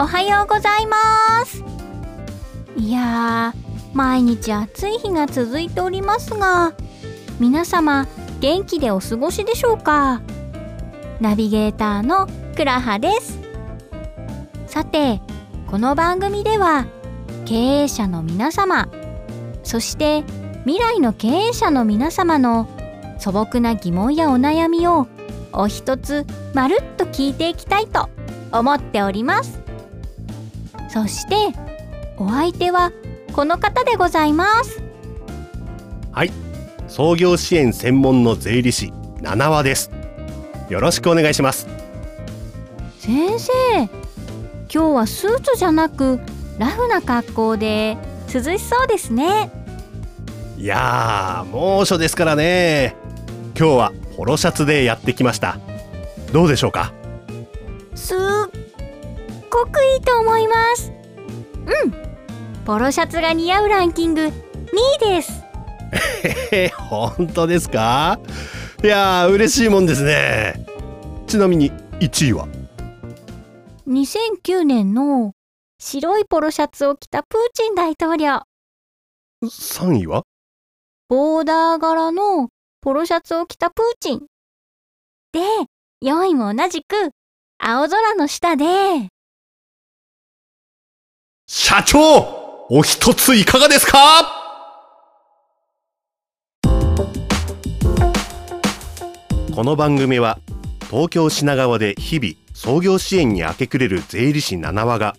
[0.00, 0.96] おはようございま
[1.44, 1.64] す。
[2.76, 6.72] いやー毎日暑い日が続いておりますが
[7.40, 8.06] 皆様
[8.38, 10.22] 元気でお過ごしでしょうか？
[11.18, 13.40] ナビゲーターのくらはです。
[14.68, 15.20] さて
[15.66, 16.86] この番組では
[17.44, 18.88] 経営者の皆様
[19.64, 20.22] そして
[20.60, 22.68] 未来の経営者の皆様の
[23.18, 25.08] 素朴な疑問やお悩みを
[25.52, 26.24] お一つ
[26.54, 28.08] まるっと聞いていきたいと
[28.52, 29.58] 思っております。
[30.88, 31.34] そして
[32.16, 32.92] お相手は
[33.32, 34.82] この方でございます。
[36.12, 36.32] はい。
[36.88, 39.90] 創業支援専門の税理士七和です。
[40.68, 41.68] よろしくお願いします。
[42.98, 43.52] 先生
[43.82, 43.88] 今
[44.68, 46.20] 日はスーツじゃなく
[46.58, 47.96] ラフな格好で
[48.32, 49.50] 涼しそうですね。
[50.56, 52.96] いやー猛暑ですからね。
[53.56, 55.58] 今日はポロシャツでやってきました。
[56.32, 56.92] どうでしょうか？
[57.94, 58.18] すっ
[59.50, 60.92] ごくいいと思います。
[61.84, 61.92] うん。
[62.64, 64.32] ポロシャツが似合うランキング2
[64.96, 65.42] 位です。
[66.52, 68.18] え 本当ですか？
[68.82, 70.66] いやー嬉しいもんですね。
[71.26, 72.46] ちなみに1位は
[73.86, 75.32] ？2009年の
[75.80, 78.42] 白いポロシャツを着たプーチン大統領。
[79.44, 80.24] 3位は？
[81.08, 82.48] ボーダー柄の
[82.82, 84.26] ポロシャツを着たプーチン。
[85.32, 85.40] で
[86.04, 87.10] 4位も同じく
[87.58, 89.08] 青空の下で
[91.50, 93.98] 社長お一ついかがですか？
[99.54, 100.38] この番組は
[100.90, 105.16] 東京品川で日々創業支援に明け暮れる税理士七和が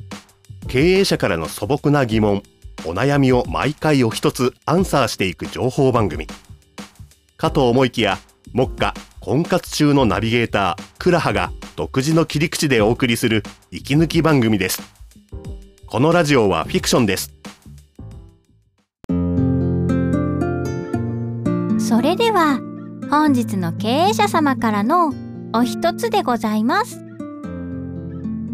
[0.67, 2.43] 経営者からの素朴な疑問
[2.85, 6.27] お悩みを毎回お一つアンサーしていく情報番組。
[7.37, 8.19] かと思いきや
[8.53, 14.98] 目下婚活中のナビゲータークラハが独自の切り口でお送りする息抜き番組です。
[15.91, 17.33] このラジオはフィクションです。
[21.79, 22.59] それでは
[23.09, 25.11] 本日の経営者様からの
[25.51, 27.03] お一つでございます。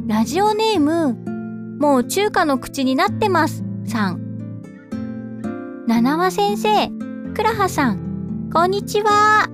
[0.07, 5.83] ラジオネームもう中華の口になってますさん。
[5.87, 6.87] 七和先生
[7.33, 9.49] 倉葉さんこんにちは。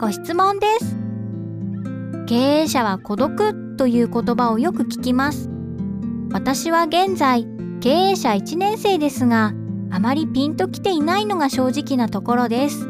[0.00, 0.96] ご質問です。
[2.26, 5.53] 経営者は孤独という言葉をよく聞きます。
[6.34, 7.46] 私は現在
[7.80, 9.52] 経営者1年生ですが
[9.92, 12.88] あまりピンときていないのが正直なところです。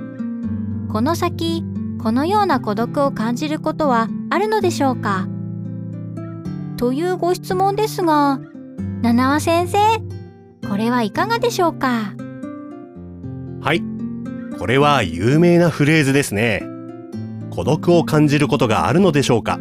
[0.91, 1.63] この先
[2.03, 5.29] このような孤独を感じることはあるのでしょうか？
[6.79, 8.41] というご質問ですが
[9.03, 9.77] 七和先生
[10.67, 12.15] これはいかがでしょうか？
[13.61, 13.83] はい。
[14.59, 16.63] これは有名なフレーズですね。
[17.51, 19.61] 孤独を感じることがあるのでしょうか？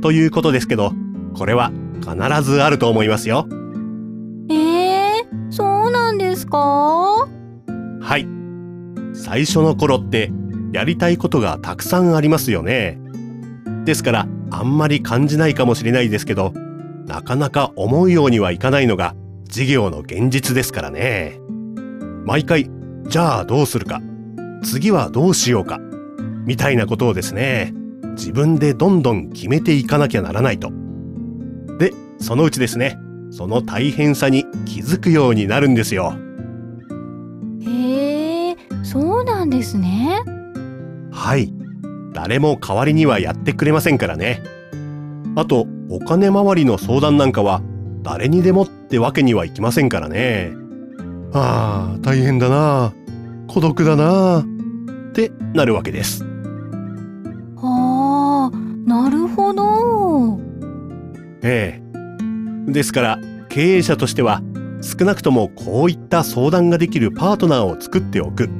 [0.00, 0.92] ということですけど
[1.34, 3.46] これは必ずあると思いますよ。
[4.50, 6.58] えー、そうなんですか？
[6.58, 8.26] はい。
[9.14, 10.30] 最初の頃って
[10.72, 12.98] やりたいことがたくさんありますよね。
[13.84, 16.52] ですからあんまり感じないかもしれないですけど
[17.06, 21.38] なかなか思うようにはいかないのが事業の現実ですからね。
[22.24, 22.70] 毎回
[23.06, 24.02] じゃあどうするか
[24.62, 25.78] 次はどうしようか
[26.44, 27.72] みたいなことをですね
[28.16, 30.70] 自分でどんどん決めていかなきゃならないと
[31.78, 32.98] でそのうちですね。
[33.30, 36.14] その大変さに気づくようになるんですよ。
[37.60, 40.20] へえそうなんですね。
[41.12, 41.52] はい。
[42.12, 44.42] 誰も代わりにはやってくれませんからね。
[45.36, 47.62] あとお金回りの相談なんかは
[48.02, 50.52] 誰にでもってわけにはいきませんからね。
[51.32, 52.92] ああ大変だな。
[53.46, 54.40] 孤独だな。
[54.40, 56.24] ってなるわけです。
[57.56, 60.40] はあなるほど
[61.48, 61.80] え
[62.68, 62.72] え。
[62.72, 64.42] ですから経営者としては
[64.82, 68.50] 少なくともこういった相談ができるパートナーを作っておく。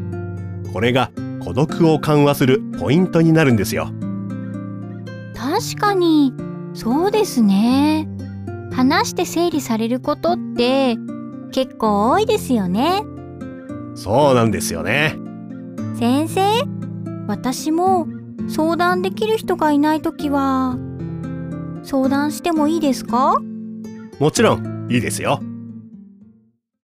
[0.73, 3.91] これが孤独を緩和するポイントになるんですよ。
[5.37, 6.33] 確かに
[6.75, 8.09] そうですね。
[8.73, 10.97] 話して整理されることって
[11.53, 13.03] 結構多いですよね。
[13.95, 15.17] そうなんですよね。
[15.99, 16.41] 先生
[17.27, 18.07] 私も
[18.49, 20.79] 相談できる人がいないときは
[21.83, 23.37] 相談してもいいですか？
[24.19, 25.41] もちろんいいですよ。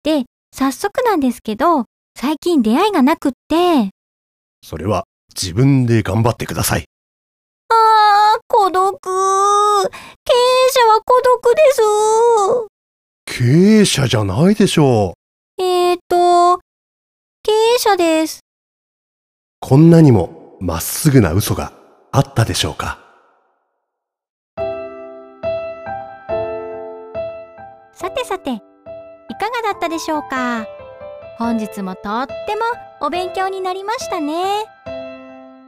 [0.03, 1.87] で早速なんですけど
[2.17, 3.91] 最近出会いがなくって。
[4.63, 5.05] それは
[5.35, 6.85] 自分で頑張ってください。
[7.71, 8.99] あー孤独。
[9.01, 9.13] 経営
[10.71, 11.81] 者は孤独です。
[13.27, 15.15] 経営者じゃないでしょ
[15.59, 15.63] う。
[15.63, 16.59] えーと
[17.43, 18.41] 経営者です。
[19.61, 21.73] こんなにもまっすぐな嘘が
[22.13, 23.04] あったでしょうか？
[27.95, 28.63] さてさて、いか
[29.63, 30.67] がだったでしょうか？
[31.39, 32.63] 本日もとっても
[33.01, 34.67] お勉強になりましたね。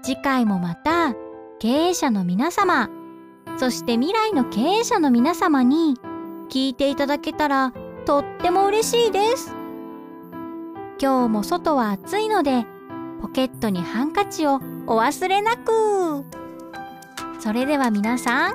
[0.02, 1.14] 次回もまた
[1.60, 2.90] 経営者の皆様、
[3.58, 5.94] そして未来の経営者の皆様に
[6.50, 7.72] 聞いていただけたら
[8.04, 9.54] とっても嬉しいです。
[11.00, 12.66] 今日も外は暑いので、
[13.22, 14.56] ポケットにハンカチを
[14.86, 16.24] お忘れなく。
[17.38, 18.54] それでは皆さん、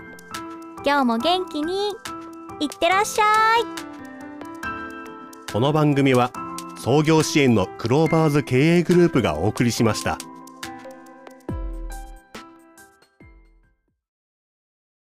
[0.86, 1.96] 今日も元気に
[2.62, 3.24] いってらっしゃ
[3.58, 3.66] い。
[5.52, 6.32] この番組は
[6.78, 10.20] 創業支援のクローバーズ経営グループがお送りしました。